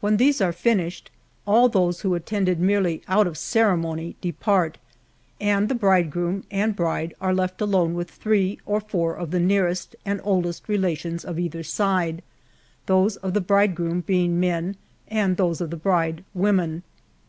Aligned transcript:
When 0.00 0.16
these 0.16 0.40
are 0.40 0.52
finised, 0.52 1.04
all 1.46 1.68
those 1.68 2.00
who 2.00 2.16
attended 2.16 2.58
merely 2.58 3.00
out 3.06 3.28
of 3.28 3.38
ceremony, 3.38 4.16
depart, 4.20 4.76
and 5.40 5.68
the 5.68 5.76
bridegroom, 5.76 6.42
and 6.50 6.74
bride 6.74 7.14
are 7.20 7.32
left 7.32 7.60
alone 7.60 7.94
with 7.94 8.10
three 8.10 8.58
or 8.66 8.80
four 8.80 9.14
of 9.14 9.30
the 9.30 9.38
nearest 9.38 9.94
and 10.04 10.20
oldest 10.24 10.68
relations 10.68 11.24
of 11.24 11.38
either 11.38 11.62
side; 11.62 12.24
those 12.86 13.14
of 13.18 13.34
the 13.34 13.40
bridegroom 13.40 14.00
being 14.00 14.40
men, 14.40 14.74
and 15.06 15.36
those 15.36 15.60
of 15.60 15.70
the 15.70 15.76
bride, 15.76 16.24
women. 16.34 16.82